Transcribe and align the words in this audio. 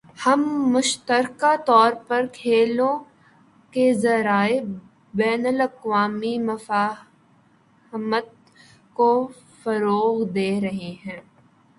ہم 0.17 0.41
مشترکہ 0.73 1.55
طور 1.65 1.91
پر 2.07 2.25
کھیلوں 2.33 2.93
کے 3.73 3.93
ذریعے 3.95 4.59
بین 5.13 5.45
الاقوامی 5.45 6.37
مفاہمت 6.45 8.29
کو 8.95 9.11
فروغ 9.63 10.23
دے 10.29 10.49
رہے 10.61 10.93
ہیں 11.05 11.19